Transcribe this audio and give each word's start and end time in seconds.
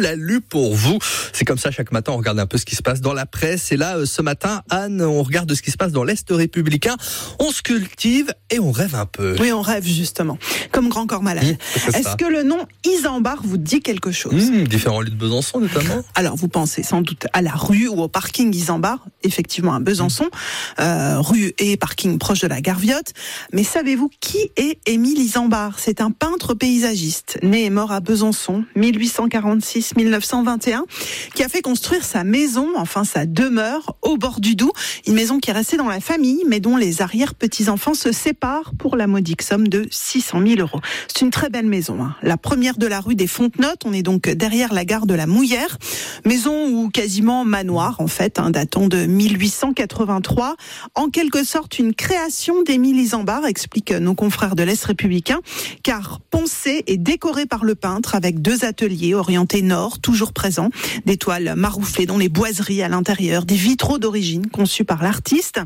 l'a 0.00 0.14
lu 0.14 0.40
pour 0.40 0.74
vous. 0.74 0.98
C'est 1.32 1.44
comme 1.44 1.58
ça 1.58 1.70
chaque 1.70 1.92
matin, 1.92 2.12
on 2.12 2.16
regarde 2.16 2.38
un 2.38 2.46
peu 2.46 2.58
ce 2.58 2.64
qui 2.64 2.76
se 2.76 2.82
passe 2.82 3.00
dans 3.00 3.12
la 3.12 3.26
presse. 3.26 3.72
Et 3.72 3.76
là, 3.76 4.04
ce 4.06 4.22
matin, 4.22 4.62
Anne, 4.70 5.02
on 5.02 5.22
regarde 5.22 5.52
ce 5.54 5.62
qui 5.62 5.70
se 5.70 5.76
passe 5.76 5.92
dans 5.92 6.04
l'Est 6.04 6.26
républicain. 6.30 6.96
On 7.38 7.50
se 7.50 7.62
cultive 7.62 8.32
et 8.50 8.58
on 8.58 8.70
rêve 8.70 8.94
un 8.94 9.06
peu. 9.06 9.36
Oui, 9.40 9.52
on 9.52 9.62
rêve 9.62 9.84
justement, 9.86 10.38
comme 10.72 10.88
Grand 10.88 11.06
Corps 11.06 11.22
Malade. 11.22 11.44
Mmh, 11.44 11.96
Est-ce 11.96 12.16
que 12.16 12.24
le 12.24 12.42
nom 12.42 12.58
Isambard 12.84 13.40
vous 13.42 13.56
dit 13.56 13.80
quelque 13.80 14.12
chose 14.12 14.50
mmh, 14.50 14.64
Différents 14.64 15.00
lieux 15.00 15.10
de 15.10 15.16
Besançon 15.16 15.60
notamment 15.60 16.02
Alors 16.14 16.36
vous 16.36 16.48
pensez 16.48 16.82
sans 16.82 17.00
doute 17.00 17.26
à 17.32 17.42
la 17.42 17.52
rue 17.52 17.88
ou 17.88 18.00
au 18.00 18.08
parking 18.08 18.54
Isambard, 18.54 19.06
effectivement 19.22 19.74
à 19.74 19.80
Besançon, 19.80 20.28
euh, 20.80 21.20
rue 21.20 21.52
et 21.58 21.76
parking 21.76 22.18
proche 22.18 22.40
de 22.40 22.46
la 22.46 22.60
gare 22.60 22.78
Viotte. 22.78 23.12
Mais 23.52 23.64
savez-vous 23.64 24.10
qui 24.20 24.50
est 24.56 24.78
Émile 24.86 25.18
Isambard? 25.18 25.78
C'est 25.78 26.00
un 26.00 26.10
peintre 26.10 26.54
paysagiste, 26.54 27.38
né 27.42 27.64
et 27.64 27.70
mort 27.70 27.92
à 27.92 28.00
Besançon, 28.00 28.64
1846-1921, 29.94 30.82
qui 31.34 31.42
a 31.42 31.48
fait 31.48 31.62
construire 31.62 32.04
sa 32.04 32.24
maison, 32.24 32.70
enfin 32.76 33.04
sa 33.04 33.26
demeure, 33.26 33.96
au 34.02 34.16
bord 34.16 34.40
du 34.40 34.54
Doubs, 34.54 34.72
une 35.06 35.14
maison 35.14 35.38
qui 35.38 35.50
est 35.50 35.52
restée 35.52 35.76
dans 35.76 35.88
la 35.88 36.00
famille, 36.00 36.42
mais 36.46 36.60
dont 36.60 36.76
les 36.76 37.02
arrière-petits-enfants 37.02 37.94
se 37.94 38.12
séparent 38.12 38.72
pour 38.78 38.96
la 38.96 39.06
modique 39.06 39.42
somme 39.42 39.68
de 39.68 39.86
600 39.90 40.40
000 40.46 40.60
euros. 40.60 40.80
C'est 41.08 41.24
une 41.24 41.30
très 41.30 41.50
belle 41.50 41.66
maison, 41.66 42.02
hein. 42.02 42.14
la 42.22 42.36
première 42.36 42.78
de 42.78 42.86
la 42.86 43.00
rue 43.00 43.14
des 43.14 43.26
Fontenotes, 43.26 43.82
on 43.84 43.92
est 43.92 44.02
donc 44.02 44.28
derrière 44.28 44.72
la 44.72 44.84
gare 44.84 45.06
de 45.06 45.14
la 45.14 45.26
Mouillère, 45.26 45.78
maison 46.24 46.68
ou 46.68 46.88
quasiment 46.88 47.44
manoir 47.44 48.00
en 48.00 48.06
fait, 48.06 48.38
hein, 48.38 48.50
datant 48.50 48.88
de 48.88 49.06
1883, 49.06 50.56
en 50.94 51.08
quelque 51.08 51.44
sorte 51.44 51.78
une 51.78 51.94
création 51.94 52.62
d'Émile 52.62 52.98
Isambard, 52.98 53.46
expliquent 53.46 53.92
nos 53.92 54.14
confrères 54.14 54.56
de 54.56 54.62
l'Est 54.62 54.84
républicain, 54.84 55.40
car 55.82 56.20
poncé 56.30 56.84
et 56.86 56.96
décoré 56.96 57.46
par 57.46 57.64
le 57.64 57.74
peintre 57.74 58.14
avec 58.14 58.40
deux 58.42 58.64
ateliers 58.64 59.14
orientés 59.14 59.62
nord, 59.62 59.75
toujours 60.02 60.32
présents, 60.32 60.70
des 61.04 61.16
toiles 61.16 61.54
marouflées 61.56 62.06
dans 62.06 62.18
les 62.18 62.28
boiseries 62.28 62.82
à 62.82 62.88
l'intérieur, 62.88 63.44
des 63.44 63.54
vitraux 63.54 63.98
d'origine 63.98 64.48
conçus 64.48 64.84
par 64.84 65.02
l'artiste. 65.02 65.60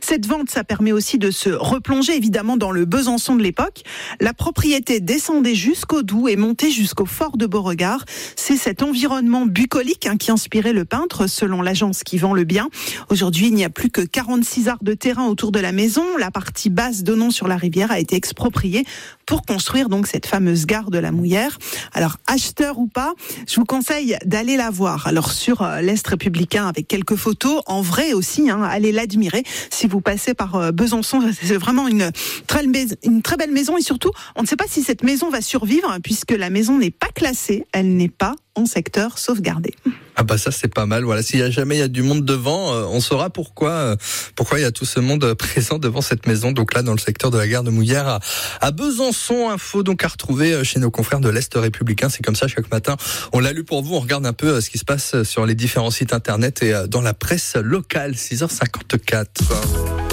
Cette 0.00 0.26
vente, 0.26 0.50
ça 0.50 0.64
permet 0.64 0.92
aussi 0.92 1.18
de 1.18 1.30
se 1.30 1.50
replonger 1.50 2.16
évidemment 2.16 2.56
dans 2.56 2.70
le 2.70 2.84
Besançon 2.84 3.36
de 3.36 3.42
l'époque. 3.42 3.82
La 4.20 4.32
propriété 4.32 5.00
descendait 5.00 5.54
jusqu'au 5.54 6.02
Doubs 6.02 6.28
et 6.28 6.36
montait 6.36 6.70
jusqu'au 6.70 7.06
fort 7.06 7.36
de 7.36 7.46
Beauregard. 7.46 8.04
C'est 8.36 8.56
cet 8.56 8.82
environnement 8.82 9.46
bucolique 9.46 10.06
hein, 10.06 10.16
qui 10.16 10.30
inspirait 10.30 10.72
le 10.72 10.84
peintre, 10.84 11.26
selon 11.26 11.62
l'agence 11.62 12.02
qui 12.02 12.18
vend 12.18 12.32
le 12.32 12.44
bien. 12.44 12.68
Aujourd'hui, 13.10 13.48
il 13.48 13.54
n'y 13.54 13.64
a 13.64 13.70
plus 13.70 13.90
que 13.90 14.00
46 14.00 14.68
arts 14.68 14.82
de 14.82 14.94
terrain 14.94 15.26
autour 15.26 15.52
de 15.52 15.60
la 15.60 15.72
maison. 15.72 16.04
La 16.18 16.30
partie 16.30 16.70
basse 16.70 17.02
donnant 17.02 17.30
sur 17.30 17.48
la 17.48 17.56
rivière 17.56 17.90
a 17.90 17.98
été 17.98 18.16
expropriée 18.16 18.84
pour 19.26 19.42
construire 19.42 19.88
donc 19.88 20.06
cette 20.06 20.26
fameuse 20.26 20.66
gare 20.66 20.90
de 20.90 20.98
la 20.98 21.12
Mouillère. 21.12 21.58
Alors, 21.92 22.16
acheteur 22.26 22.78
ou 22.78 22.86
pas, 22.86 23.14
je 23.48 23.55
vous 23.56 23.64
conseille 23.64 24.16
d'aller 24.24 24.56
la 24.56 24.70
voir. 24.70 25.06
Alors, 25.06 25.32
sur 25.32 25.62
euh, 25.62 25.80
l'Est 25.80 26.06
républicain 26.06 26.66
avec 26.68 26.86
quelques 26.86 27.16
photos, 27.16 27.62
en 27.66 27.80
vrai 27.80 28.12
aussi, 28.12 28.50
hein, 28.50 28.62
allez 28.62 28.92
l'admirer. 28.92 29.44
Si 29.70 29.86
vous 29.86 30.00
passez 30.00 30.34
par 30.34 30.56
euh, 30.56 30.72
Besançon, 30.72 31.22
c'est 31.40 31.56
vraiment 31.56 31.88
une 31.88 32.10
très, 32.46 32.64
une 33.04 33.22
très 33.22 33.36
belle 33.36 33.52
maison 33.52 33.76
et 33.76 33.82
surtout, 33.82 34.10
on 34.36 34.42
ne 34.42 34.46
sait 34.46 34.56
pas 34.56 34.66
si 34.68 34.82
cette 34.82 35.02
maison 35.02 35.30
va 35.30 35.40
survivre 35.40 35.96
puisque 36.02 36.32
la 36.32 36.50
maison 36.50 36.78
n'est 36.78 36.90
pas 36.90 37.08
classée, 37.08 37.66
elle 37.72 37.96
n'est 37.96 38.08
pas 38.08 38.34
en 38.56 38.66
secteur 38.66 39.18
sauvegardé. 39.18 39.74
Ah 40.16 40.22
bah 40.22 40.38
ça 40.38 40.50
c'est 40.50 40.72
pas 40.72 40.86
mal. 40.86 41.04
Voilà, 41.04 41.22
s'il 41.22 41.38
y 41.38 41.42
a 41.42 41.50
jamais 41.50 41.76
y 41.76 41.82
a 41.82 41.88
du 41.88 42.02
monde 42.02 42.24
devant, 42.24 42.74
euh, 42.74 42.86
on 42.88 43.00
saura 43.00 43.28
pourquoi 43.28 43.70
euh, 43.70 43.96
pourquoi 44.34 44.58
il 44.58 44.62
y 44.62 44.64
a 44.64 44.72
tout 44.72 44.86
ce 44.86 44.98
monde 44.98 45.34
présent 45.38 45.78
devant 45.78 46.00
cette 46.00 46.26
maison. 46.26 46.52
Donc 46.52 46.74
là 46.74 46.82
dans 46.82 46.92
le 46.92 46.98
secteur 46.98 47.30
de 47.30 47.36
la 47.36 47.46
gare 47.46 47.62
de 47.62 47.70
Mouillère 47.70 48.08
à, 48.08 48.20
à 48.62 48.70
Besançon, 48.70 49.50
info 49.50 49.82
donc 49.82 50.02
à 50.04 50.08
retrouver 50.08 50.54
euh, 50.54 50.64
chez 50.64 50.80
nos 50.80 50.90
confrères 50.90 51.20
de 51.20 51.28
l'Est 51.28 51.54
républicain. 51.54 52.08
C'est 52.08 52.24
comme 52.24 52.36
ça 52.36 52.48
chaque 52.48 52.70
matin. 52.70 52.96
On 53.32 53.40
l'a 53.40 53.52
lu 53.52 53.62
pour 53.62 53.82
vous. 53.82 53.94
On 53.94 54.00
regarde 54.00 54.24
un 54.24 54.32
peu 54.32 54.60
ce 54.60 54.70
qui 54.70 54.78
se 54.78 54.84
passe 54.84 55.22
sur 55.22 55.44
les 55.44 55.54
différents 55.54 55.90
sites 55.90 56.14
internet 56.14 56.62
et 56.62 56.74
dans 56.88 57.02
la 57.02 57.12
presse 57.12 57.56
locale. 57.56 58.12
6h54. 58.12 60.05